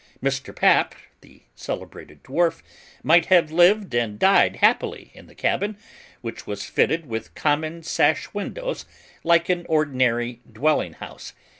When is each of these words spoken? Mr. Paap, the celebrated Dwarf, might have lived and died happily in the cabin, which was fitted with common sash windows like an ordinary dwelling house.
Mr. 0.19 0.51
Paap, 0.51 0.93
the 1.21 1.43
celebrated 1.53 2.23
Dwarf, 2.23 2.63
might 3.03 3.27
have 3.27 3.51
lived 3.51 3.93
and 3.93 4.17
died 4.17 4.55
happily 4.55 5.11
in 5.13 5.27
the 5.27 5.35
cabin, 5.35 5.77
which 6.21 6.47
was 6.47 6.65
fitted 6.65 7.05
with 7.05 7.35
common 7.35 7.83
sash 7.83 8.33
windows 8.33 8.87
like 9.23 9.47
an 9.47 9.63
ordinary 9.69 10.39
dwelling 10.51 10.93
house. 10.93 11.33